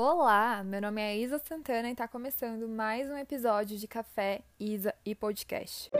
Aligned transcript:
Olá, 0.00 0.62
meu 0.62 0.80
nome 0.80 1.02
é 1.02 1.18
Isa 1.18 1.40
Santana 1.40 1.88
e 1.88 1.90
está 1.90 2.06
começando 2.06 2.68
mais 2.68 3.10
um 3.10 3.16
episódio 3.16 3.76
de 3.76 3.88
Café, 3.88 4.42
Isa 4.56 4.94
e 5.04 5.12
Podcast. 5.12 5.90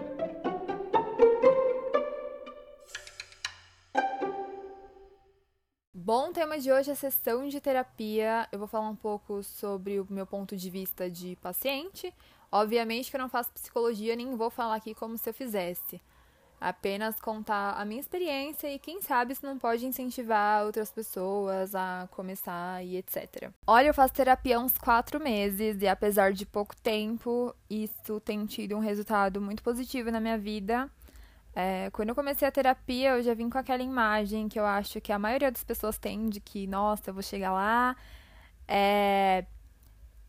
Bom, 5.92 6.28
o 6.28 6.32
tema 6.32 6.60
de 6.60 6.70
hoje 6.70 6.92
é 6.92 6.94
sessão 6.94 7.48
de 7.48 7.60
terapia. 7.60 8.46
Eu 8.52 8.60
vou 8.60 8.68
falar 8.68 8.88
um 8.88 8.94
pouco 8.94 9.42
sobre 9.42 9.98
o 9.98 10.06
meu 10.08 10.28
ponto 10.28 10.56
de 10.56 10.70
vista 10.70 11.10
de 11.10 11.34
paciente. 11.34 12.14
Obviamente 12.52 13.10
que 13.10 13.16
eu 13.16 13.20
não 13.20 13.28
faço 13.28 13.50
psicologia, 13.50 14.14
nem 14.14 14.36
vou 14.36 14.48
falar 14.48 14.76
aqui 14.76 14.94
como 14.94 15.18
se 15.18 15.28
eu 15.28 15.34
fizesse 15.34 16.00
apenas 16.60 17.20
contar 17.20 17.74
a 17.80 17.84
minha 17.84 18.00
experiência 18.00 18.72
e 18.72 18.78
quem 18.78 19.00
sabe 19.00 19.34
se 19.34 19.44
não 19.44 19.58
pode 19.58 19.86
incentivar 19.86 20.64
outras 20.64 20.90
pessoas 20.90 21.74
a 21.74 22.08
começar 22.10 22.84
e 22.84 22.96
etc. 22.96 23.50
Olha, 23.66 23.88
eu 23.88 23.94
faço 23.94 24.14
terapia 24.14 24.56
há 24.56 24.60
uns 24.60 24.76
quatro 24.76 25.20
meses 25.20 25.80
e 25.80 25.86
apesar 25.86 26.32
de 26.32 26.44
pouco 26.44 26.74
tempo, 26.76 27.54
isso 27.70 28.20
tem 28.20 28.44
tido 28.46 28.76
um 28.76 28.80
resultado 28.80 29.40
muito 29.40 29.62
positivo 29.62 30.10
na 30.10 30.20
minha 30.20 30.38
vida. 30.38 30.90
É, 31.54 31.90
quando 31.90 32.10
eu 32.10 32.14
comecei 32.14 32.46
a 32.46 32.52
terapia, 32.52 33.16
eu 33.16 33.22
já 33.22 33.34
vim 33.34 33.48
com 33.48 33.58
aquela 33.58 33.82
imagem 33.82 34.48
que 34.48 34.58
eu 34.58 34.66
acho 34.66 35.00
que 35.00 35.12
a 35.12 35.18
maioria 35.18 35.50
das 35.50 35.64
pessoas 35.64 35.98
tem 35.98 36.28
de 36.28 36.40
que, 36.40 36.66
nossa, 36.66 37.10
eu 37.10 37.14
vou 37.14 37.22
chegar 37.22 37.52
lá, 37.52 37.96
é, 38.66 39.44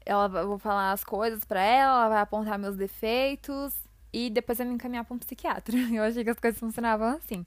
ela, 0.05 0.25
eu 0.39 0.47
vou 0.47 0.57
falar 0.57 0.91
as 0.91 1.03
coisas 1.03 1.43
para 1.43 1.61
ela, 1.61 2.01
ela 2.01 2.09
vai 2.09 2.19
apontar 2.21 2.57
meus 2.57 2.75
defeitos 2.75 3.88
e 4.11 4.29
depois 4.29 4.59
eu 4.59 4.65
me 4.65 4.73
encaminhar 4.73 5.05
para 5.05 5.15
um 5.15 5.19
psiquiatra. 5.19 5.77
Eu 5.93 6.03
achei 6.03 6.23
que 6.23 6.29
as 6.29 6.39
coisas 6.39 6.59
funcionavam 6.59 7.09
assim. 7.09 7.45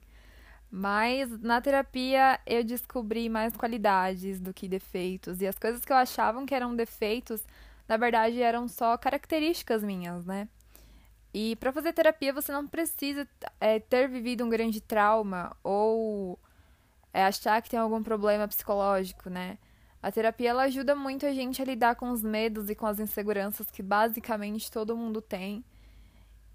Mas 0.71 1.29
na 1.41 1.61
terapia 1.61 2.39
eu 2.47 2.63
descobri 2.63 3.29
mais 3.29 3.55
qualidades 3.55 4.39
do 4.39 4.51
que 4.51 4.67
defeitos. 4.67 5.39
E 5.39 5.45
as 5.45 5.59
coisas 5.59 5.85
que 5.85 5.93
eu 5.93 5.97
achava 5.97 6.43
que 6.45 6.55
eram 6.55 6.75
defeitos, 6.75 7.45
na 7.87 7.95
verdade, 7.95 8.41
eram 8.41 8.67
só 8.67 8.97
características 8.97 9.83
minhas, 9.83 10.25
né? 10.25 10.47
E 11.31 11.55
para 11.57 11.71
fazer 11.71 11.93
terapia 11.93 12.33
você 12.33 12.51
não 12.51 12.67
precisa 12.67 13.27
é, 13.59 13.79
ter 13.79 14.07
vivido 14.07 14.43
um 14.43 14.49
grande 14.49 14.81
trauma 14.81 15.55
ou 15.63 16.39
é, 17.13 17.23
achar 17.23 17.61
que 17.61 17.69
tem 17.69 17.79
algum 17.79 18.01
problema 18.01 18.47
psicológico, 18.47 19.29
né? 19.29 19.59
A 20.01 20.11
terapia 20.11 20.49
ela 20.49 20.63
ajuda 20.63 20.95
muito 20.95 21.25
a 21.25 21.33
gente 21.33 21.61
a 21.61 21.65
lidar 21.65 21.95
com 21.95 22.09
os 22.09 22.23
medos 22.23 22.69
e 22.69 22.75
com 22.75 22.87
as 22.87 22.99
inseguranças 22.99 23.69
que 23.69 23.83
basicamente 23.83 24.71
todo 24.71 24.97
mundo 24.97 25.21
tem 25.21 25.63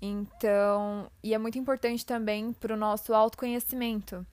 então, 0.01 1.11
e 1.23 1.35
é 1.35 1.39
muito 1.39 1.59
importante 1.59 2.07
também 2.07 2.53
para 2.53 2.75
o 2.75 2.77
nosso 2.77 3.13
autoconhecimento. 3.13 4.25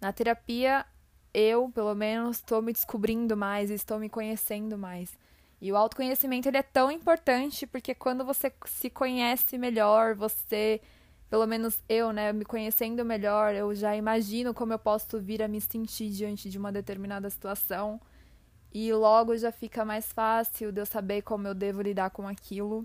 Na 0.00 0.12
terapia, 0.12 0.84
eu, 1.32 1.70
pelo 1.70 1.94
menos, 1.94 2.38
estou 2.38 2.60
me 2.60 2.72
descobrindo 2.72 3.36
mais, 3.36 3.70
estou 3.70 3.98
me 3.98 4.08
conhecendo 4.08 4.76
mais. 4.76 5.16
E 5.60 5.70
o 5.70 5.76
autoconhecimento 5.76 6.48
ele 6.48 6.56
é 6.56 6.62
tão 6.62 6.90
importante 6.90 7.68
porque 7.68 7.94
quando 7.94 8.24
você 8.24 8.52
se 8.66 8.90
conhece 8.90 9.56
melhor, 9.56 10.16
você, 10.16 10.80
pelo 11.30 11.46
menos 11.46 11.80
eu, 11.88 12.12
né, 12.12 12.32
me 12.32 12.44
conhecendo 12.44 13.04
melhor, 13.04 13.54
eu 13.54 13.72
já 13.72 13.94
imagino 13.94 14.52
como 14.52 14.72
eu 14.72 14.78
posso 14.78 15.20
vir 15.20 15.40
a 15.40 15.46
me 15.46 15.60
sentir 15.60 16.10
diante 16.10 16.50
de 16.50 16.58
uma 16.58 16.72
determinada 16.72 17.30
situação. 17.30 18.00
E 18.74 18.92
logo 18.92 19.36
já 19.36 19.52
fica 19.52 19.84
mais 19.84 20.10
fácil 20.12 20.72
de 20.72 20.80
eu 20.80 20.86
saber 20.86 21.22
como 21.22 21.46
eu 21.46 21.54
devo 21.54 21.80
lidar 21.80 22.10
com 22.10 22.26
aquilo. 22.26 22.84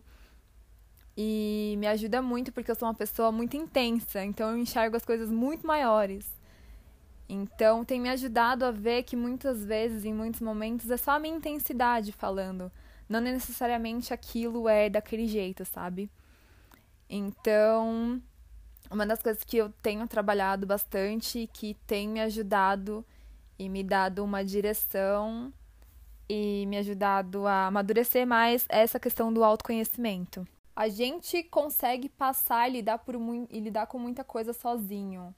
E 1.20 1.76
me 1.80 1.88
ajuda 1.88 2.22
muito 2.22 2.52
porque 2.52 2.70
eu 2.70 2.76
sou 2.76 2.88
uma 2.88 2.94
pessoa 2.94 3.32
muito 3.32 3.58
intensa, 3.58 4.24
então 4.24 4.52
eu 4.52 4.58
enxergo 4.58 4.96
as 4.96 5.04
coisas 5.04 5.32
muito 5.32 5.66
maiores. 5.66 6.32
Então 7.28 7.84
tem 7.84 8.00
me 8.00 8.08
ajudado 8.10 8.64
a 8.64 8.70
ver 8.70 9.02
que 9.02 9.16
muitas 9.16 9.66
vezes, 9.66 10.06
em 10.06 10.14
muitos 10.14 10.42
momentos, 10.42 10.92
é 10.92 10.96
só 10.96 11.12
a 11.12 11.20
minha 11.20 11.36
intensidade 11.36 12.12
falando. 12.12 12.72
Não 13.10 13.20
necessariamente 13.20 14.14
aquilo 14.14 14.70
é 14.70 14.92
daquele 14.92 15.28
jeito, 15.28 15.66
sabe? 15.66 16.08
Então, 17.10 18.22
uma 18.92 19.06
das 19.06 19.22
coisas 19.22 19.44
que 19.44 19.58
eu 19.58 19.70
tenho 19.82 20.08
trabalhado 20.08 20.68
bastante 20.68 21.40
e 21.40 21.48
que 21.48 21.74
tem 21.88 22.08
me 22.08 22.22
ajudado 22.22 23.04
e 23.58 23.68
me 23.70 23.84
dado 23.84 24.24
uma 24.24 24.44
direção 24.46 25.52
e 26.30 26.66
me 26.68 26.78
ajudado 26.78 27.48
a 27.48 27.68
amadurecer 27.68 28.28
mais 28.28 28.68
é 28.70 28.82
essa 28.82 29.00
questão 29.00 29.34
do 29.34 29.44
autoconhecimento 29.44 30.48
a 30.78 30.90
gente 30.90 31.42
consegue 31.42 32.08
passar 32.08 32.70
e 32.70 32.74
lidar, 32.74 33.00
por 33.00 33.16
e 33.50 33.60
lidar 33.60 33.88
com 33.88 33.98
muita 33.98 34.24
coisa 34.24 34.54
sozinho. 34.54 35.34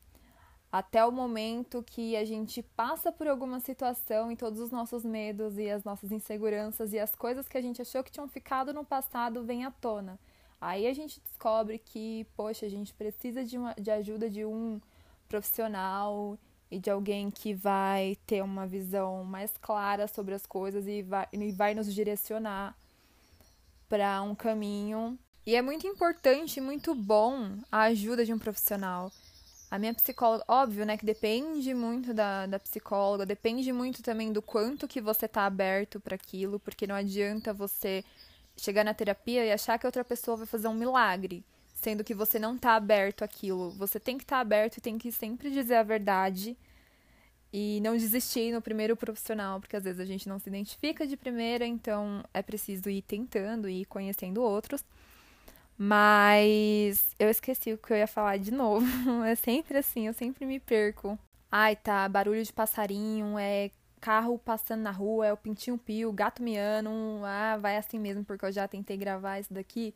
Até 0.70 1.06
o 1.06 1.14
momento 1.14 1.82
que 1.82 2.18
a 2.18 2.26
gente 2.26 2.62
passa 2.62 3.10
por 3.10 3.26
alguma 3.26 3.62
situação 3.62 4.30
e 4.30 4.36
todos 4.36 4.60
os 4.60 4.70
nossos 4.70 5.06
medos 5.06 5.58
e 5.58 5.70
as 5.70 5.86
nossas 5.86 6.12
inseguranças 6.12 6.92
e 6.92 7.00
as 7.00 7.16
coisas 7.16 7.48
que 7.48 7.58
a 7.58 7.62
gente 7.62 7.82
achou 7.82 8.04
que 8.04 8.12
tinham 8.12 8.28
ficado 8.28 8.74
no 8.74 8.84
passado 8.84 9.42
vêm 9.46 9.64
à 9.64 9.72
tona. 9.72 10.20
Aí 10.60 10.86
a 10.86 10.94
gente 10.94 11.22
descobre 11.22 11.80
que, 11.80 12.28
poxa, 12.36 12.66
a 12.66 12.70
gente 12.70 12.94
precisa 12.94 13.42
de, 13.42 13.58
uma, 13.58 13.74
de 13.76 13.90
ajuda 13.90 14.30
de 14.30 14.44
um 14.44 14.82
profissional 15.30 16.38
e 16.70 16.78
de 16.78 16.90
alguém 16.90 17.32
que 17.32 17.54
vai 17.54 18.18
ter 18.28 18.44
uma 18.44 18.68
visão 18.68 19.24
mais 19.24 19.54
clara 19.62 20.06
sobre 20.06 20.36
as 20.36 20.46
coisas 20.46 20.86
e 20.86 21.02
vai, 21.02 21.28
e 21.32 21.52
vai 21.54 21.74
nos 21.74 21.94
direcionar 21.94 22.76
para 23.88 24.22
um 24.22 24.36
caminho 24.36 25.18
e 25.50 25.56
é 25.56 25.64
muito 25.64 25.88
importante, 25.88 26.62
muito 26.62 26.94
bom 26.94 27.58
a 27.72 27.86
ajuda 27.86 28.24
de 28.24 28.32
um 28.32 28.38
profissional. 28.38 29.12
A 29.72 29.80
minha 29.80 29.96
psicóloga, 29.96 30.46
óbvio, 30.48 30.86
né, 30.86 30.96
que 30.96 31.04
depende 31.04 31.74
muito 31.74 32.14
da, 32.14 32.46
da 32.46 32.60
psicóloga, 32.60 33.26
depende 33.26 33.74
muito 33.74 34.04
também 34.04 34.32
do 34.32 34.44
quanto 34.44 34.88
que 34.88 35.02
você 35.02 35.28
tá 35.28 35.48
aberto 35.48 36.00
para 36.00 36.14
aquilo, 36.14 36.60
porque 36.60 36.86
não 36.86 36.94
adianta 36.94 37.52
você 37.52 38.04
chegar 38.56 38.86
na 38.86 38.94
terapia 38.94 39.44
e 39.44 39.52
achar 39.52 39.80
que 39.80 39.88
outra 39.88 40.06
pessoa 40.06 40.38
vai 40.38 40.46
fazer 40.46 40.68
um 40.68 40.76
milagre, 40.76 41.44
sendo 41.74 42.04
que 42.04 42.14
você 42.14 42.38
não 42.38 42.56
tá 42.56 42.76
aberto 42.76 43.24
àquilo. 43.24 43.72
Você 43.72 44.00
tem 44.00 44.20
que 44.20 44.26
estar 44.26 44.36
tá 44.36 44.42
aberto 44.42 44.78
e 44.78 44.82
tem 44.82 45.00
que 45.00 45.12
sempre 45.12 45.50
dizer 45.50 45.78
a 45.78 45.84
verdade 45.84 46.56
e 47.52 47.80
não 47.82 47.98
desistir 47.98 48.54
no 48.54 48.62
primeiro 48.62 48.96
profissional, 48.96 49.60
porque 49.60 49.76
às 49.76 49.84
vezes 49.84 50.00
a 50.00 50.06
gente 50.06 50.30
não 50.30 50.38
se 50.38 50.48
identifica 50.48 51.08
de 51.08 51.18
primeira, 51.18 51.66
então 51.66 52.24
é 52.36 52.44
preciso 52.44 52.88
ir 52.88 53.02
tentando 53.02 53.68
e 53.68 53.82
ir 53.82 53.86
conhecendo 53.86 54.44
outros. 54.44 54.84
Mas 55.82 57.16
eu 57.18 57.30
esqueci 57.30 57.72
o 57.72 57.78
que 57.78 57.94
eu 57.94 57.98
ia 57.98 58.06
falar 58.06 58.38
de 58.38 58.52
novo. 58.52 58.86
É 59.26 59.34
sempre 59.36 59.78
assim, 59.78 60.08
eu 60.08 60.14
sempre 60.14 60.46
me 60.46 60.60
perco. 60.60 61.18
Ai, 61.50 61.76
tá, 61.76 62.08
barulho 62.10 62.44
de 62.44 62.52
passarinho, 62.52 63.40
é 63.40 63.72
carro 64.02 64.38
passando 64.38 64.82
na 64.82 64.92
rua, 64.92 65.28
é 65.28 65.34
o 65.34 65.38
pintinho 65.38 65.78
pio, 65.78 66.12
gato 66.12 66.44
miando. 66.44 66.90
Ah, 67.24 67.58
vai 67.58 67.78
assim 67.78 67.98
mesmo, 67.98 68.26
porque 68.26 68.46
eu 68.46 68.52
já 68.52 68.68
tentei 68.68 68.98
gravar 68.98 69.40
isso 69.40 69.54
daqui 69.54 69.96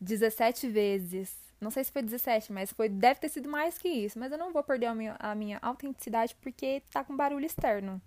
17 0.00 0.68
vezes. 0.68 1.36
Não 1.60 1.70
sei 1.70 1.82
se 1.82 1.90
foi 1.90 2.02
17, 2.02 2.52
mas 2.52 2.72
foi, 2.72 2.88
deve 2.88 3.18
ter 3.20 3.28
sido 3.28 3.48
mais 3.48 3.76
que 3.76 3.88
isso. 3.88 4.18
Mas 4.18 4.30
eu 4.30 4.38
não 4.38 4.52
vou 4.52 4.62
perder 4.62 4.86
a 4.86 4.94
minha, 4.94 5.16
a 5.18 5.34
minha 5.34 5.58
autenticidade 5.62 6.36
porque 6.40 6.80
tá 6.92 7.02
com 7.02 7.16
barulho 7.16 7.44
externo. 7.46 8.00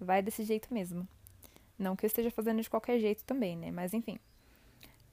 Vai 0.00 0.22
desse 0.22 0.42
jeito 0.42 0.74
mesmo. 0.74 1.06
Não 1.78 1.94
que 1.94 2.04
eu 2.04 2.08
esteja 2.08 2.30
fazendo 2.32 2.60
de 2.62 2.70
qualquer 2.70 2.98
jeito 2.98 3.24
também, 3.24 3.56
né? 3.56 3.70
Mas 3.70 3.94
enfim. 3.94 4.18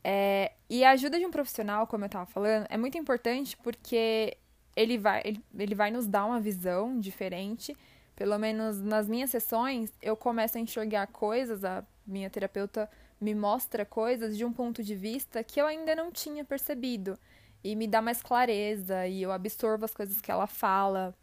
É, 0.03 0.51
e 0.69 0.84
a 0.84 0.91
ajuda 0.91 1.19
de 1.19 1.25
um 1.25 1.31
profissional, 1.31 1.85
como 1.85 2.03
eu 2.03 2.07
estava 2.07 2.25
falando, 2.25 2.66
é 2.69 2.78
muito 2.78 2.97
importante 2.97 3.56
porque 3.57 4.38
ele 4.75 4.97
vai, 4.97 5.22
ele, 5.23 5.44
ele 5.57 5.75
vai 5.75 5.91
nos 5.91 6.07
dar 6.07 6.25
uma 6.25 6.39
visão 6.39 7.00
diferente. 7.00 7.75
Pelo 8.16 8.38
menos 8.38 8.79
nas 8.81 9.07
minhas 9.07 9.29
sessões, 9.29 9.91
eu 10.01 10.16
começo 10.16 10.57
a 10.57 10.62
enxergar 10.62 11.07
coisas, 11.07 11.63
a 11.63 11.84
minha 12.06 12.29
terapeuta 12.29 12.89
me 13.19 13.35
mostra 13.35 13.85
coisas 13.85 14.35
de 14.35 14.44
um 14.44 14.51
ponto 14.51 14.84
de 14.84 14.95
vista 14.95 15.44
que 15.44 15.62
eu 15.62 15.67
ainda 15.67 15.95
não 15.95 16.12
tinha 16.12 16.44
percebido. 16.44 17.18
E 17.63 17.75
me 17.75 17.88
dá 17.88 18.01
mais 18.01 18.22
clareza, 18.23 19.06
e 19.07 19.22
eu 19.22 19.31
absorvo 19.31 19.85
as 19.85 19.94
coisas 19.94 20.19
que 20.19 20.31
ela 20.31 20.47
fala. 20.47 21.16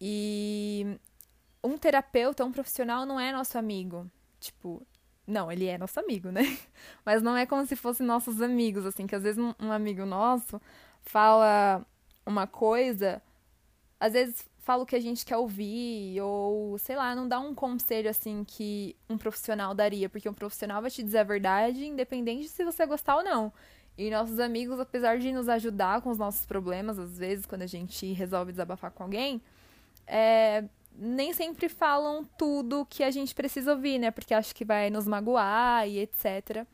E 0.00 0.98
um 1.62 1.78
terapeuta, 1.78 2.44
um 2.44 2.50
profissional, 2.50 3.06
não 3.06 3.18
é 3.18 3.32
nosso 3.32 3.56
amigo. 3.56 4.10
Tipo, 4.40 4.84
não, 5.26 5.50
ele 5.50 5.66
é 5.66 5.78
nosso 5.78 5.98
amigo, 5.98 6.30
né? 6.30 6.42
Mas 7.04 7.22
não 7.22 7.36
é 7.36 7.46
como 7.46 7.66
se 7.66 7.76
fossem 7.76 8.06
nossos 8.06 8.42
amigos, 8.42 8.84
assim, 8.84 9.06
que 9.06 9.14
às 9.14 9.22
vezes 9.22 9.42
um, 9.60 9.72
amigo 9.72 10.04
nosso 10.04 10.60
fala 11.02 11.84
uma 12.26 12.46
coisa, 12.46 13.22
às 13.98 14.12
vezes 14.12 14.48
fala 14.58 14.82
o 14.82 14.86
que 14.86 14.96
a 14.96 15.00
gente 15.00 15.24
quer 15.24 15.36
ouvir, 15.36 16.20
ou 16.20 16.78
sei 16.78 16.96
lá, 16.96 17.14
não 17.14 17.28
dá 17.28 17.38
um 17.38 17.54
conselho 17.54 18.08
assim 18.08 18.44
que 18.44 18.96
um 19.08 19.18
profissional 19.18 19.74
daria, 19.74 20.08
porque 20.08 20.28
um 20.28 20.34
profissional 20.34 20.80
vai 20.80 20.90
te 20.90 21.02
dizer 21.02 21.18
a 21.18 21.24
verdade, 21.24 21.86
independente 21.86 22.48
se 22.48 22.64
você 22.64 22.86
gostar 22.86 23.16
ou 23.16 23.24
não. 23.24 23.52
E 23.96 24.10
nossos 24.10 24.40
amigos, 24.40 24.80
apesar 24.80 25.18
de 25.18 25.32
nos 25.32 25.48
ajudar 25.48 26.00
com 26.00 26.10
os 26.10 26.18
nossos 26.18 26.44
problemas, 26.46 26.98
às 26.98 27.16
vezes, 27.16 27.46
quando 27.46 27.62
a 27.62 27.66
gente 27.66 28.12
resolve 28.12 28.50
desabafar 28.52 28.90
com 28.90 29.04
alguém, 29.04 29.40
é, 30.06 30.64
nem 30.94 31.32
sempre 31.32 31.68
falam 31.68 32.24
tudo 32.38 32.86
que 32.88 33.02
a 33.02 33.10
gente 33.10 33.34
precisa 33.34 33.72
ouvir, 33.72 33.98
né? 33.98 34.10
Porque 34.10 34.34
acho 34.34 34.54
que 34.54 34.64
vai 34.64 34.90
nos 34.90 35.06
magoar 35.06 35.88
e 35.88 35.98
etc. 35.98 36.66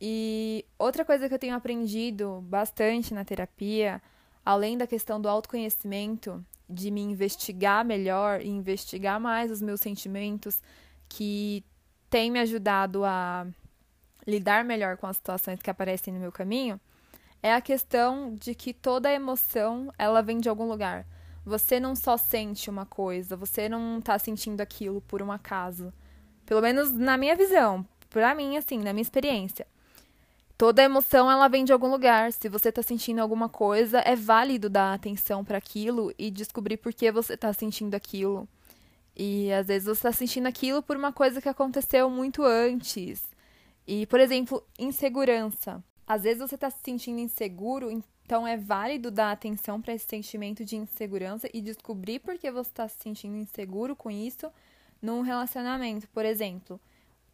E 0.00 0.64
outra 0.78 1.04
coisa 1.04 1.28
que 1.28 1.34
eu 1.34 1.38
tenho 1.38 1.54
aprendido 1.54 2.40
bastante 2.42 3.14
na 3.14 3.24
terapia, 3.24 4.02
além 4.44 4.76
da 4.76 4.86
questão 4.86 5.20
do 5.20 5.28
autoconhecimento, 5.28 6.44
de 6.68 6.90
me 6.90 7.00
investigar 7.00 7.84
melhor 7.84 8.40
e 8.40 8.48
investigar 8.48 9.20
mais 9.20 9.50
os 9.50 9.62
meus 9.62 9.80
sentimentos, 9.80 10.62
que 11.08 11.64
tem 12.10 12.30
me 12.30 12.40
ajudado 12.40 13.04
a 13.04 13.46
lidar 14.26 14.64
melhor 14.64 14.96
com 14.96 15.06
as 15.06 15.16
situações 15.16 15.60
que 15.60 15.70
aparecem 15.70 16.12
no 16.12 16.20
meu 16.20 16.30
caminho 16.30 16.80
é 17.42 17.54
a 17.54 17.60
questão 17.60 18.34
de 18.34 18.54
que 18.54 18.72
toda 18.72 19.12
emoção 19.12 19.92
ela 19.98 20.22
vem 20.22 20.38
de 20.38 20.48
algum 20.48 20.66
lugar. 20.66 21.06
Você 21.48 21.80
não 21.80 21.96
só 21.96 22.18
sente 22.18 22.68
uma 22.68 22.84
coisa, 22.84 23.36
você 23.36 23.68
não 23.68 24.00
tá 24.00 24.18
sentindo 24.18 24.60
aquilo 24.60 25.00
por 25.00 25.22
um 25.22 25.32
acaso. 25.32 25.92
Pelo 26.44 26.60
menos 26.60 26.92
na 26.92 27.16
minha 27.16 27.34
visão, 27.34 27.86
pra 28.10 28.34
mim, 28.34 28.56
assim, 28.56 28.78
na 28.78 28.92
minha 28.92 29.02
experiência. 29.02 29.66
Toda 30.58 30.82
emoção 30.82 31.30
ela 31.30 31.48
vem 31.48 31.64
de 31.64 31.72
algum 31.72 31.88
lugar. 31.88 32.32
Se 32.32 32.48
você 32.48 32.70
tá 32.70 32.82
sentindo 32.82 33.20
alguma 33.20 33.48
coisa, 33.48 34.00
é 34.00 34.14
válido 34.14 34.68
dar 34.68 34.92
atenção 34.92 35.44
para 35.44 35.56
aquilo 35.56 36.12
e 36.18 36.30
descobrir 36.30 36.76
por 36.76 36.92
que 36.92 37.10
você 37.10 37.36
tá 37.36 37.52
sentindo 37.52 37.94
aquilo. 37.94 38.46
E 39.16 39.52
às 39.52 39.68
vezes 39.68 39.86
você 39.86 40.02
tá 40.02 40.12
sentindo 40.12 40.46
aquilo 40.48 40.82
por 40.82 40.96
uma 40.96 41.12
coisa 41.12 41.40
que 41.40 41.48
aconteceu 41.48 42.10
muito 42.10 42.42
antes. 42.44 43.22
E, 43.86 44.04
por 44.06 44.20
exemplo, 44.20 44.62
insegurança. 44.78 45.82
Às 46.08 46.22
vezes 46.22 46.40
você 46.40 46.56
tá 46.56 46.70
se 46.70 46.78
sentindo 46.82 47.20
inseguro, 47.20 47.90
então 48.24 48.48
é 48.48 48.56
válido 48.56 49.10
dar 49.10 49.30
atenção 49.30 49.78
para 49.78 49.92
esse 49.92 50.06
sentimento 50.06 50.64
de 50.64 50.74
insegurança 50.74 51.50
e 51.52 51.60
descobrir 51.60 52.20
por 52.20 52.38
que 52.38 52.50
você 52.50 52.70
está 52.70 52.88
se 52.88 52.96
sentindo 52.98 53.36
inseguro 53.36 53.94
com 53.94 54.10
isso 54.10 54.50
num 55.02 55.20
relacionamento. 55.20 56.08
Por 56.08 56.24
exemplo, 56.24 56.80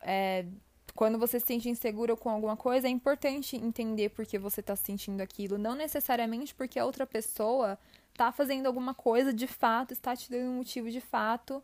é, 0.00 0.44
quando 0.92 1.20
você 1.20 1.38
se 1.38 1.46
sente 1.46 1.68
inseguro 1.68 2.16
com 2.16 2.28
alguma 2.28 2.56
coisa, 2.56 2.88
é 2.88 2.90
importante 2.90 3.54
entender 3.56 4.08
por 4.08 4.26
que 4.26 4.40
você 4.40 4.58
está 4.58 4.74
sentindo 4.74 5.20
aquilo. 5.20 5.56
Não 5.56 5.76
necessariamente 5.76 6.52
porque 6.52 6.76
a 6.76 6.84
outra 6.84 7.06
pessoa 7.06 7.78
está 8.10 8.32
fazendo 8.32 8.66
alguma 8.66 8.92
coisa 8.92 9.32
de 9.32 9.46
fato, 9.46 9.92
está 9.92 10.16
te 10.16 10.28
dando 10.28 10.50
um 10.50 10.56
motivo 10.56 10.90
de 10.90 11.00
fato 11.00 11.62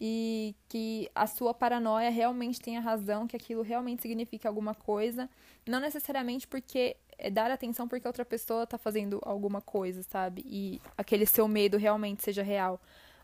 e 0.00 0.54
que 0.68 1.10
a 1.14 1.26
sua 1.26 1.52
paranoia 1.52 2.10
realmente 2.10 2.60
tenha 2.60 2.80
razão, 2.80 3.26
que 3.26 3.36
aquilo 3.36 3.62
realmente 3.62 4.02
significa 4.02 4.48
alguma 4.48 4.74
coisa. 4.74 5.28
Não 5.66 5.78
necessariamente 5.78 6.48
porque 6.48 6.96
é 7.18 7.30
dar 7.30 7.50
atenção 7.50 7.86
porque 7.86 8.06
outra 8.06 8.24
pessoa 8.24 8.62
está 8.62 8.78
fazendo 8.78 9.20
alguma 9.22 9.60
coisa, 9.60 10.02
sabe? 10.02 10.42
E 10.46 10.80
aquele 10.96 11.26
seu 11.26 11.46
medo 11.46 11.76
realmente 11.76 12.22
seja 12.22 12.42
real 12.42 12.80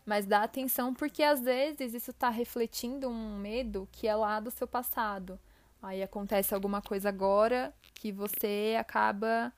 mas 0.07 0.25
dá 0.25 0.43
atenção 0.43 0.93
porque 0.93 1.21
às 1.21 1.41
vezes 1.41 1.93
isso 1.93 2.11
está 2.11 2.29
refletindo 2.29 3.09
um 3.09 3.37
medo 3.37 3.89
que 3.91 4.07
é 4.07 4.15
lá 4.15 4.39
do 4.39 4.49
seu 4.49 4.65
passado. 4.65 5.37
Aí 5.83 6.01
acontece 6.01 6.55
alguma 6.55 6.81
coisa 6.81 7.09
agora 7.09 7.73
que 7.93 8.09
você 8.09 8.77
acaba, 8.79 9.51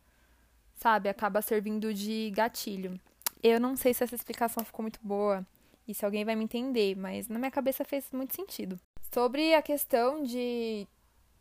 sabe, 0.74 1.08
acaba 1.08 1.40
servindo 1.44 1.94
de 1.94 2.32
gatilho. 2.32 3.00
Eu 3.44 3.60
não 3.60 3.76
sei 3.76 3.94
se 3.94 4.04
essa 4.04 4.16
explicação 4.16 4.66
ficou 4.66 4.82
muito 4.82 5.00
boa 5.04 5.46
e 5.90 5.94
se 5.96 6.06
alguém 6.06 6.24
vai 6.24 6.36
me 6.36 6.44
entender, 6.44 6.96
mas 6.96 7.28
na 7.28 7.40
minha 7.40 7.50
cabeça 7.50 7.84
fez 7.84 8.06
muito 8.12 8.36
sentido. 8.36 8.80
Sobre 9.12 9.56
a 9.56 9.62
questão 9.62 10.22
de 10.22 10.88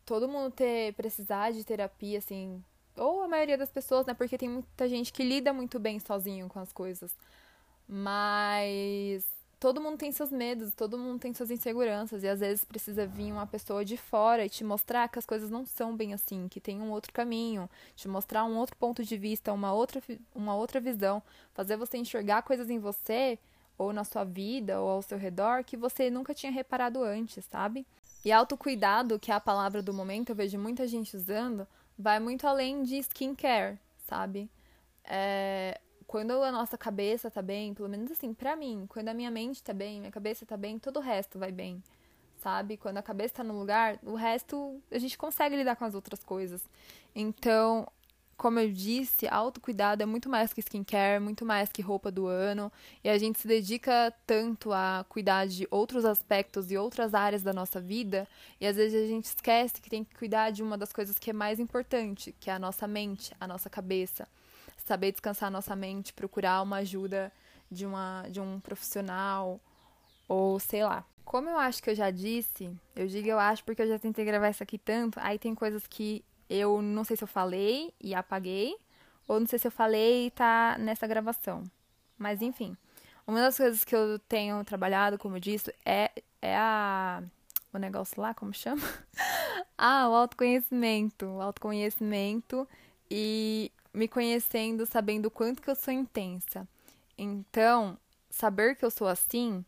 todo 0.07 0.27
mundo 0.27 0.51
ter 0.51 0.95
precisar 0.95 1.53
de 1.53 1.63
terapia, 1.63 2.17
assim, 2.17 2.65
ou 2.97 3.23
a 3.23 3.29
maioria 3.29 3.59
das 3.59 3.71
pessoas, 3.71 4.07
né? 4.07 4.15
Porque 4.15 4.39
tem 4.39 4.49
muita 4.49 4.89
gente 4.89 5.13
que 5.13 5.23
lida 5.23 5.53
muito 5.53 5.79
bem 5.79 6.01
sozinho 6.01 6.49
com 6.49 6.59
as 6.59 6.73
coisas. 6.73 7.15
Mas 7.87 9.27
todo 9.61 9.83
mundo 9.83 9.99
tem 9.99 10.11
seus 10.13 10.31
medos, 10.33 10.73
todo 10.73 10.97
mundo 10.97 11.21
tem 11.21 11.35
suas 11.35 11.51
inseguranças, 11.51 12.23
e 12.23 12.29
às 12.29 12.41
vezes 12.41 12.65
precisa 12.65 13.07
vir 13.07 13.31
uma 13.31 13.47
pessoa 13.47 13.85
de 13.85 13.99
fora 13.99 14.47
e 14.47 14.49
te 14.49 14.65
mostrar 14.65 15.09
que 15.09 15.19
as 15.19 15.27
coisas 15.27 15.51
não 15.51 15.67
são 15.67 15.95
bem 15.95 16.15
assim, 16.15 16.49
que 16.49 16.61
tem 16.61 16.81
um 16.81 16.91
outro 16.91 17.13
caminho, 17.13 17.69
te 17.95 18.09
mostrar 18.09 18.45
um 18.45 18.57
outro 18.57 18.77
ponto 18.77 19.05
de 19.05 19.19
vista, 19.19 19.53
uma 19.53 19.75
outra, 19.75 20.03
uma 20.35 20.55
outra 20.55 20.81
visão, 20.81 21.23
fazer 21.53 21.77
você 21.77 21.99
enxergar 21.99 22.43
coisas 22.43 22.71
em 22.71 22.79
você, 22.79 23.39
ou 23.79 23.93
na 23.93 24.03
sua 24.05 24.25
vida, 24.25 24.81
ou 24.81 24.91
ao 24.91 25.03
seu 25.03 25.17
redor, 25.17 25.63
que 25.65 25.77
você 25.77 26.11
nunca 26.11 26.35
tinha 26.35 26.51
reparado 26.51 27.03
antes, 27.03 27.45
sabe? 27.45 27.87
E 28.25 28.33
autocuidado, 28.33 29.19
que 29.19 29.31
é 29.31 29.35
a 29.35 29.41
palavra 29.41 29.81
do 29.81 29.95
momento, 29.95 30.31
eu 30.31 30.37
vejo 30.37 30.59
muita 30.59 30.87
gente 30.87 31.17
usando, 31.17 31.67
vai 31.97 32.19
muito 32.19 32.47
além 32.47 32.83
de 32.83 32.99
skincare, 32.99 33.79
sabe? 34.07 34.51
É, 35.05 35.81
quando 36.07 36.33
a 36.43 36.51
nossa 36.51 36.77
cabeça 36.77 37.31
tá 37.31 37.41
bem, 37.41 37.73
pelo 37.73 37.89
menos 37.89 38.11
assim, 38.11 38.35
pra 38.35 38.57
mim, 38.57 38.87
quando 38.89 39.09
a 39.09 39.15
minha 39.15 39.31
mente 39.31 39.63
tá 39.63 39.73
bem, 39.73 40.01
minha 40.01 40.11
cabeça 40.11 40.45
tá 40.45 40.57
bem, 40.57 40.79
todo 40.79 40.97
o 40.97 41.01
resto 41.01 41.39
vai 41.39 41.53
bem, 41.53 41.83
sabe? 42.39 42.77
Quando 42.77 42.99
a 42.99 43.03
cabeça 43.03 43.35
tá 43.35 43.45
no 43.45 43.59
lugar, 43.59 43.99
o 44.03 44.15
resto 44.15 44.83
a 44.91 44.99
gente 44.99 45.17
consegue 45.17 45.55
lidar 45.55 45.77
com 45.77 45.85
as 45.85 45.95
outras 45.95 46.25
coisas. 46.25 46.63
Então, 47.15 47.87
como 48.39 48.61
eu 48.61 48.71
disse, 48.71 49.27
autocuidado 49.27 50.01
é 50.01 50.07
muito 50.07 50.29
mais 50.29 50.53
que 50.53 50.61
skincare, 50.61 51.21
muito 51.21 51.45
mais 51.45 51.73
que 51.73 51.83
roupa 51.83 52.09
do 52.09 52.29
ano, 52.29 52.73
e 53.03 53.09
a 53.09 53.19
gente 53.19 53.41
se 53.41 53.49
dedica 53.49 54.15
tanto 54.25 54.73
a 54.73 55.05
cuidar 55.09 55.49
de 55.49 55.67
outros 55.73 56.05
aspectos 56.05 56.71
e 56.71 56.79
outras 56.79 57.15
áreas 57.15 57.43
da 57.43 57.53
nossa 57.53 57.81
vida, 57.81 58.29
e 58.61 58.67
às 58.67 58.77
vezes 58.77 59.03
a 59.03 59.07
gente 59.09 59.25
esquece 59.25 59.81
que 59.81 59.91
tem 59.91 60.05
que 60.05 60.15
cuidar 60.15 60.53
de 60.53 60.63
uma 60.63 60.79
das 60.79 60.93
coisas 60.93 61.19
que 61.19 61.31
é 61.31 61.33
mais 61.33 61.59
importante, 61.59 62.33
que 62.39 62.49
é 62.49 62.53
a 62.53 62.61
nossa 62.61 62.87
mente, 62.87 63.35
a 63.41 63.47
nossa 63.49 63.69
cabeça. 63.69 64.29
Saber 64.87 65.11
descansar 65.11 65.51
nossa 65.51 65.75
mente, 65.75 66.13
procurar 66.13 66.63
uma 66.63 66.77
ajuda 66.77 67.33
de, 67.69 67.85
uma, 67.85 68.25
de 68.31 68.41
um 68.41 68.61
profissional 68.61 69.61
ou 70.29 70.61
sei 70.61 70.85
lá. 70.85 71.05
Como 71.25 71.51
eu 71.51 71.59
acho 71.59 71.83
que 71.83 71.91
eu 71.91 71.95
já 71.95 72.11
disse, 72.13 72.71
eu 72.95 73.09
digo 73.09 73.29
eu 73.29 73.39
acho 73.39 73.65
porque 73.65 73.83
eu 73.83 73.89
já 73.89 73.99
tentei 73.99 74.25
gravar 74.25 74.49
isso 74.49 74.63
aqui 74.63 74.79
tanto, 74.79 75.19
aí 75.21 75.41
tem 75.41 75.57
coisas 75.57 75.89
que 75.89 76.25
eu 76.49 76.81
não 76.83 77.05
sei 77.05 77.17
se 77.17 77.25
eu 77.25 77.29
falei 77.29 77.93
e 78.01 78.15
apaguei, 78.15 78.77
ou 79.27 79.39
não 79.39 79.47
sei 79.47 79.59
se 79.59 79.67
eu 79.67 79.73
falei 79.73 80.27
e 80.27 80.31
tá 80.31 80.77
nessa 80.79 81.07
gravação. 81.07 81.65
Mas 82.17 82.43
enfim, 82.43 82.77
uma 83.27 83.41
das 83.41 83.59
coisas 83.59 83.85
que 83.85 83.95
eu 83.95 84.19
tenho 84.21 84.65
trabalhado, 84.65 85.19
como 85.19 85.37
eu 85.37 85.41
disse, 85.41 85.75
é, 85.85 86.11
é 86.41 86.57
a. 86.57 87.23
O 87.71 87.77
negócio 87.77 88.21
lá, 88.23 88.33
como 88.33 88.55
chama? 88.55 88.81
ah, 89.77 90.09
o 90.09 90.15
autoconhecimento. 90.15 91.27
O 91.27 91.43
autoconhecimento. 91.43 92.67
E 93.11 93.71
me 93.93 94.09
conhecendo, 94.09 94.87
sabendo 94.87 95.27
o 95.27 95.31
quanto 95.31 95.61
que 95.61 95.69
eu 95.69 95.75
sou 95.75 95.93
intensa. 95.93 96.67
Então, 97.19 97.99
saber 98.31 98.77
que 98.77 98.85
eu 98.85 98.91
sou 98.91 99.07
assim 99.07 99.63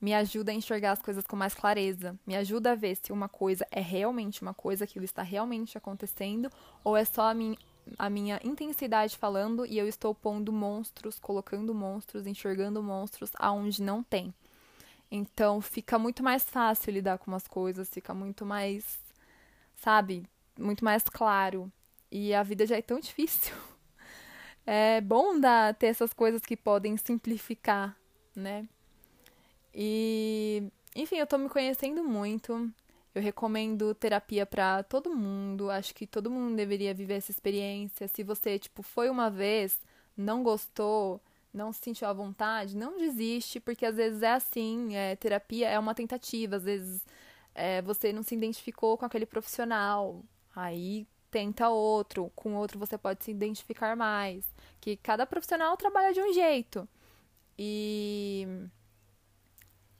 me 0.00 0.14
ajuda 0.14 0.52
a 0.52 0.54
enxergar 0.54 0.92
as 0.92 1.02
coisas 1.02 1.26
com 1.26 1.36
mais 1.36 1.54
clareza, 1.54 2.18
me 2.26 2.36
ajuda 2.36 2.72
a 2.72 2.74
ver 2.74 2.96
se 2.96 3.12
uma 3.12 3.28
coisa 3.28 3.66
é 3.70 3.80
realmente 3.80 4.42
uma 4.42 4.52
coisa, 4.52 4.84
aquilo 4.84 5.04
está 5.04 5.22
realmente 5.22 5.78
acontecendo, 5.78 6.50
ou 6.84 6.96
é 6.96 7.04
só 7.04 7.30
a 7.30 7.34
minha, 7.34 7.56
a 7.98 8.10
minha 8.10 8.40
intensidade 8.44 9.16
falando 9.16 9.64
e 9.64 9.78
eu 9.78 9.88
estou 9.88 10.14
pondo 10.14 10.52
monstros, 10.52 11.18
colocando 11.18 11.74
monstros, 11.74 12.26
enxergando 12.26 12.82
monstros 12.82 13.30
aonde 13.38 13.82
não 13.82 14.02
tem. 14.02 14.34
Então 15.10 15.60
fica 15.60 15.98
muito 15.98 16.22
mais 16.22 16.44
fácil 16.44 16.92
lidar 16.92 17.18
com 17.18 17.34
as 17.34 17.46
coisas, 17.46 17.88
fica 17.88 18.12
muito 18.12 18.44
mais, 18.44 18.98
sabe, 19.76 20.26
muito 20.58 20.84
mais 20.84 21.04
claro. 21.04 21.72
E 22.10 22.34
a 22.34 22.42
vida 22.42 22.66
já 22.66 22.76
é 22.76 22.82
tão 22.82 22.98
difícil. 23.00 23.54
é 24.66 25.00
bom 25.00 25.38
dar, 25.38 25.74
ter 25.74 25.86
essas 25.86 26.12
coisas 26.12 26.42
que 26.42 26.56
podem 26.56 26.96
simplificar, 26.96 27.96
né? 28.34 28.66
E, 29.78 30.72
enfim, 30.94 31.16
eu 31.16 31.26
tô 31.26 31.36
me 31.36 31.50
conhecendo 31.50 32.02
muito. 32.02 32.72
Eu 33.14 33.20
recomendo 33.20 33.94
terapia 33.94 34.46
para 34.46 34.82
todo 34.82 35.14
mundo. 35.14 35.70
Acho 35.70 35.94
que 35.94 36.06
todo 36.06 36.30
mundo 36.30 36.56
deveria 36.56 36.94
viver 36.94 37.14
essa 37.14 37.30
experiência. 37.30 38.08
Se 38.08 38.22
você, 38.22 38.58
tipo, 38.58 38.82
foi 38.82 39.10
uma 39.10 39.28
vez, 39.30 39.78
não 40.16 40.42
gostou, 40.42 41.20
não 41.52 41.72
se 41.72 41.80
sentiu 41.80 42.08
à 42.08 42.12
vontade, 42.14 42.76
não 42.76 42.96
desiste, 42.96 43.60
porque 43.60 43.84
às 43.84 43.96
vezes 43.96 44.22
é 44.22 44.32
assim, 44.32 44.96
é, 44.96 45.14
terapia 45.16 45.68
é 45.68 45.78
uma 45.78 45.94
tentativa, 45.94 46.56
às 46.56 46.64
vezes 46.64 47.04
é, 47.54 47.82
você 47.82 48.12
não 48.12 48.22
se 48.22 48.34
identificou 48.34 48.96
com 48.98 49.06
aquele 49.06 49.26
profissional, 49.26 50.22
aí 50.54 51.06
tenta 51.30 51.68
outro, 51.68 52.30
com 52.34 52.54
outro 52.54 52.78
você 52.78 52.96
pode 52.98 53.24
se 53.24 53.30
identificar 53.30 53.96
mais. 53.96 54.44
Que 54.80 54.96
cada 54.96 55.26
profissional 55.26 55.76
trabalha 55.76 56.12
de 56.12 56.20
um 56.20 56.32
jeito. 56.32 56.88
E 57.58 58.46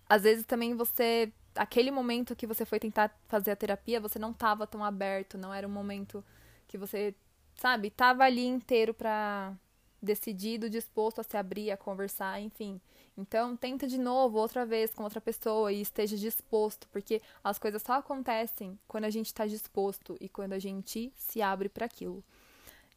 às 0.09 0.23
vezes 0.23 0.45
também 0.45 0.75
você 0.75 1.33
aquele 1.57 1.91
momento 1.91 2.37
que 2.37 2.47
você 2.47 2.65
foi 2.65 2.79
tentar 2.79 3.11
fazer 3.29 3.51
a 3.51 3.57
terapia, 3.57 4.01
você 4.01 4.19
não 4.19 4.31
estava 4.31 4.67
tão 4.67 4.85
aberto, 4.85 5.39
não 5.39 5.53
era 5.53 5.67
um 5.67 5.71
momento 5.71 6.25
que 6.69 6.77
você, 6.79 7.15
sabe, 7.57 7.91
tava 7.91 8.25
ali 8.25 8.45
inteiro 8.47 8.93
para 8.93 9.55
decidido, 10.01 10.71
disposto 10.71 11.21
a 11.21 11.25
se 11.25 11.37
abrir, 11.37 11.71
a 11.71 11.77
conversar, 11.77 12.41
enfim. 12.41 12.81
Então, 13.17 13.57
tenta 13.57 13.87
de 13.87 13.99
novo, 13.99 14.39
outra 14.39 14.67
vez, 14.67 14.93
com 14.93 15.03
outra 15.03 15.21
pessoa 15.21 15.73
e 15.73 15.81
esteja 15.81 16.17
disposto, 16.17 16.87
porque 16.93 17.23
as 17.43 17.59
coisas 17.59 17.83
só 17.83 17.95
acontecem 17.95 18.79
quando 18.87 19.05
a 19.05 19.11
gente 19.11 19.27
está 19.27 19.47
disposto 19.47 20.17
e 20.21 20.29
quando 20.29 20.53
a 20.53 20.59
gente 20.59 21.11
se 21.17 21.41
abre 21.41 21.69
para 21.69 21.87
aquilo. 21.87 22.23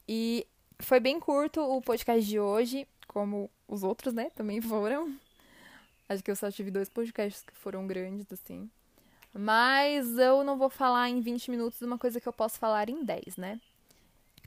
E 0.08 0.46
foi 0.80 1.00
bem 1.00 1.20
curto 1.20 1.62
o 1.62 1.82
podcast 1.82 2.28
de 2.28 2.40
hoje, 2.40 2.86
como 3.08 3.50
os 3.68 3.82
outros, 3.82 4.14
né, 4.14 4.30
também 4.32 4.60
foram. 4.62 5.18
Acho 6.10 6.24
que 6.24 6.32
eu 6.32 6.36
só 6.36 6.52
tive 6.52 6.72
dois 6.72 6.90
podcasts 6.90 7.44
que 7.44 7.56
foram 7.56 7.86
grandes, 7.86 8.26
assim. 8.34 8.68
Mas 9.32 10.18
eu 10.18 10.44
não 10.44 10.58
vou 10.58 10.70
falar 10.70 11.08
em 11.08 11.22
20 11.22 11.52
minutos 11.52 11.80
uma 11.84 12.00
coisa 12.00 12.20
que 12.20 12.28
eu 12.28 12.34
posso 12.34 12.58
falar 12.58 12.90
em 12.90 13.04
10, 13.04 13.38
né? 13.38 13.62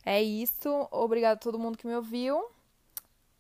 É 0.04 0.21
isso. 0.21 0.88
Obrigado 0.90 1.37
a 1.37 1.40
todo 1.40 1.61
mundo 1.61 1.78
que 1.78 1.87
me 1.87 1.95
ouviu. 1.95 2.45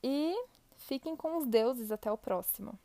E 0.02 0.34
fiquem 0.78 1.16
com 1.16 1.36
os 1.36 1.46
deuses. 1.46 1.90
Até 1.90 2.12
o 2.12 2.16
próximo. 2.16 2.78